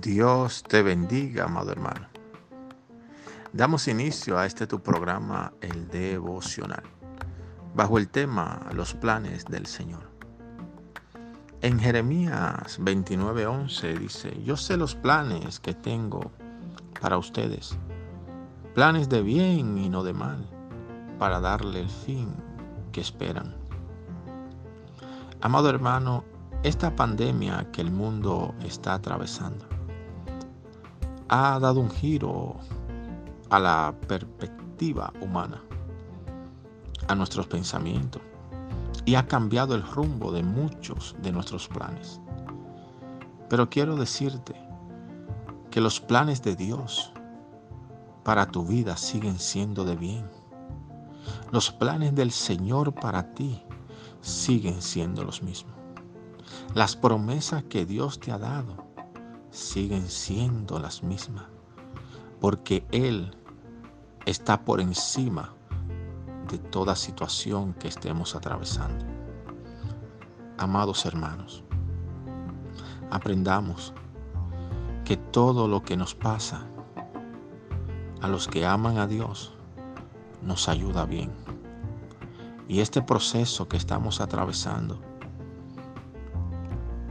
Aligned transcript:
Dios 0.00 0.62
te 0.62 0.82
bendiga, 0.82 1.44
amado 1.44 1.70
hermano. 1.70 2.06
Damos 3.52 3.88
inicio 3.88 4.38
a 4.38 4.46
este 4.46 4.66
tu 4.66 4.80
programa, 4.80 5.52
el 5.60 5.88
devocional, 5.88 6.84
bajo 7.74 7.98
el 7.98 8.08
tema 8.08 8.66
Los 8.72 8.94
planes 8.94 9.44
del 9.44 9.66
Señor. 9.66 10.08
En 11.60 11.78
Jeremías 11.78 12.80
29:11 12.80 13.98
dice, 13.98 14.42
yo 14.42 14.56
sé 14.56 14.78
los 14.78 14.94
planes 14.94 15.60
que 15.60 15.74
tengo 15.74 16.32
para 16.98 17.18
ustedes, 17.18 17.76
planes 18.74 19.10
de 19.10 19.20
bien 19.20 19.76
y 19.76 19.90
no 19.90 20.04
de 20.04 20.14
mal, 20.14 20.48
para 21.18 21.38
darle 21.38 21.80
el 21.80 21.90
fin 21.90 22.34
que 22.92 23.02
esperan. 23.02 23.54
Amado 25.42 25.68
hermano, 25.68 26.24
esta 26.62 26.96
pandemia 26.96 27.70
que 27.72 27.82
el 27.82 27.90
mundo 27.90 28.54
está 28.64 28.94
atravesando 28.94 29.71
ha 31.34 31.58
dado 31.58 31.80
un 31.80 31.88
giro 31.88 32.56
a 33.48 33.58
la 33.58 33.94
perspectiva 34.06 35.10
humana, 35.22 35.62
a 37.08 37.14
nuestros 37.14 37.46
pensamientos 37.46 38.20
y 39.06 39.14
ha 39.14 39.26
cambiado 39.26 39.74
el 39.74 39.82
rumbo 39.82 40.30
de 40.30 40.42
muchos 40.42 41.16
de 41.22 41.32
nuestros 41.32 41.68
planes. 41.68 42.20
Pero 43.48 43.70
quiero 43.70 43.96
decirte 43.96 44.54
que 45.70 45.80
los 45.80 46.02
planes 46.02 46.42
de 46.42 46.54
Dios 46.54 47.14
para 48.24 48.48
tu 48.48 48.66
vida 48.66 48.98
siguen 48.98 49.38
siendo 49.38 49.86
de 49.86 49.96
bien. 49.96 50.28
Los 51.50 51.72
planes 51.72 52.14
del 52.14 52.30
Señor 52.30 52.92
para 52.92 53.32
ti 53.32 53.62
siguen 54.20 54.82
siendo 54.82 55.24
los 55.24 55.42
mismos. 55.42 55.72
Las 56.74 56.94
promesas 56.94 57.62
que 57.64 57.86
Dios 57.86 58.20
te 58.20 58.32
ha 58.32 58.38
dado 58.38 58.91
siguen 59.52 60.08
siendo 60.08 60.78
las 60.78 61.02
mismas, 61.02 61.44
porque 62.40 62.84
Él 62.90 63.36
está 64.24 64.64
por 64.64 64.80
encima 64.80 65.54
de 66.50 66.58
toda 66.58 66.96
situación 66.96 67.74
que 67.74 67.88
estemos 67.88 68.34
atravesando. 68.34 69.04
Amados 70.56 71.04
hermanos, 71.04 71.62
aprendamos 73.10 73.92
que 75.04 75.18
todo 75.18 75.68
lo 75.68 75.82
que 75.82 75.96
nos 75.96 76.14
pasa 76.14 76.66
a 78.22 78.28
los 78.28 78.48
que 78.48 78.64
aman 78.64 78.96
a 78.98 79.06
Dios 79.06 79.54
nos 80.40 80.68
ayuda 80.68 81.04
bien. 81.04 81.30
Y 82.68 82.80
este 82.80 83.02
proceso 83.02 83.68
que 83.68 83.76
estamos 83.76 84.20
atravesando, 84.22 84.98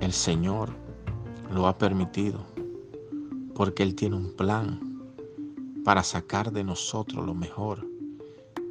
el 0.00 0.12
Señor 0.12 0.87
lo 1.50 1.66
ha 1.66 1.78
permitido 1.78 2.40
porque 3.54 3.82
Él 3.82 3.94
tiene 3.94 4.16
un 4.16 4.32
plan 4.32 4.80
para 5.84 6.02
sacar 6.02 6.52
de 6.52 6.62
nosotros 6.64 7.24
lo 7.24 7.34
mejor 7.34 7.86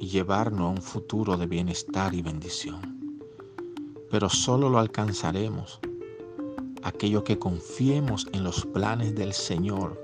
y 0.00 0.08
llevarnos 0.08 0.62
a 0.62 0.68
un 0.68 0.82
futuro 0.82 1.36
de 1.36 1.46
bienestar 1.46 2.14
y 2.14 2.22
bendición. 2.22 3.16
Pero 4.10 4.28
solo 4.28 4.68
lo 4.68 4.78
alcanzaremos 4.78 5.80
aquello 6.82 7.24
que 7.24 7.38
confiemos 7.38 8.26
en 8.32 8.44
los 8.44 8.66
planes 8.66 9.14
del 9.14 9.32
Señor 9.32 9.98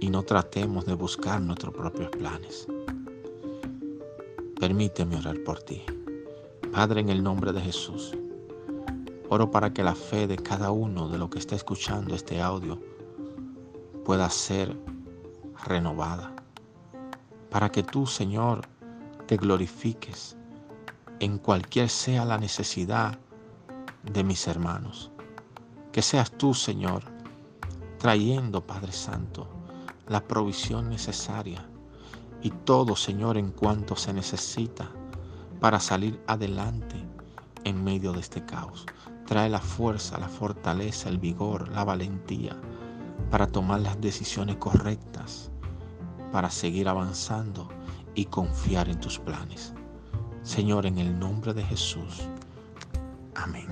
y 0.00 0.10
no 0.10 0.22
tratemos 0.22 0.84
de 0.84 0.94
buscar 0.94 1.40
nuestros 1.40 1.74
propios 1.74 2.10
planes. 2.10 2.66
Permíteme 4.60 5.16
orar 5.16 5.42
por 5.44 5.62
ti. 5.62 5.82
Padre, 6.70 7.00
en 7.00 7.08
el 7.08 7.22
nombre 7.22 7.52
de 7.52 7.60
Jesús. 7.60 8.14
Oro 9.34 9.50
para 9.50 9.72
que 9.72 9.82
la 9.82 9.96
fe 9.96 10.28
de 10.28 10.36
cada 10.36 10.70
uno 10.70 11.08
de 11.08 11.18
los 11.18 11.28
que 11.28 11.40
está 11.40 11.56
escuchando 11.56 12.14
este 12.14 12.40
audio 12.40 12.80
pueda 14.04 14.30
ser 14.30 14.78
renovada. 15.66 16.32
Para 17.50 17.68
que 17.72 17.82
tú, 17.82 18.06
Señor, 18.06 18.60
te 19.26 19.36
glorifiques 19.36 20.36
en 21.18 21.38
cualquier 21.38 21.88
sea 21.88 22.24
la 22.24 22.38
necesidad 22.38 23.18
de 24.04 24.22
mis 24.22 24.46
hermanos. 24.46 25.10
Que 25.90 26.00
seas 26.00 26.30
tú, 26.30 26.54
Señor, 26.54 27.02
trayendo, 27.98 28.64
Padre 28.64 28.92
Santo, 28.92 29.48
la 30.06 30.22
provisión 30.22 30.88
necesaria 30.88 31.66
y 32.40 32.50
todo, 32.50 32.94
Señor, 32.94 33.36
en 33.36 33.50
cuanto 33.50 33.96
se 33.96 34.12
necesita 34.12 34.88
para 35.58 35.80
salir 35.80 36.22
adelante 36.28 37.04
en 37.64 37.82
medio 37.82 38.12
de 38.12 38.20
este 38.20 38.44
caos. 38.44 38.86
Trae 39.26 39.48
la 39.48 39.60
fuerza, 39.60 40.18
la 40.18 40.28
fortaleza, 40.28 41.08
el 41.08 41.18
vigor, 41.18 41.68
la 41.68 41.84
valentía 41.84 42.56
para 43.30 43.46
tomar 43.46 43.80
las 43.80 44.00
decisiones 44.00 44.56
correctas, 44.56 45.50
para 46.32 46.50
seguir 46.50 46.88
avanzando 46.88 47.68
y 48.14 48.26
confiar 48.26 48.88
en 48.88 49.00
tus 49.00 49.18
planes. 49.18 49.72
Señor, 50.42 50.86
en 50.86 50.98
el 50.98 51.18
nombre 51.18 51.54
de 51.54 51.64
Jesús. 51.64 52.28
Amén. 53.34 53.68